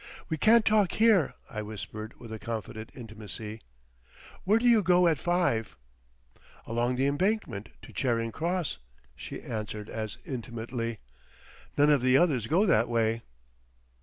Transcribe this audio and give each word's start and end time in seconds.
"We 0.29 0.37
can't 0.39 0.65
talk 0.65 0.93
here," 0.93 1.35
I 1.47 1.61
whispered 1.61 2.19
with 2.19 2.33
a 2.33 2.39
confident 2.39 2.89
intimacy. 2.95 3.61
"Where 4.45 4.57
do 4.57 4.67
you 4.67 4.81
go 4.81 5.07
at 5.07 5.19
five?" 5.19 5.77
"Along 6.65 6.95
the 6.95 7.05
Embankment 7.05 7.69
to 7.83 7.93
Charing 7.93 8.31
Cross," 8.31 8.79
she 9.15 9.39
answered 9.41 9.91
as 9.91 10.17
intimately. 10.25 10.97
"None 11.77 11.91
of 11.91 12.01
the 12.01 12.17
others 12.17 12.47
go 12.47 12.65
that 12.65 12.89
way..." 12.89 13.21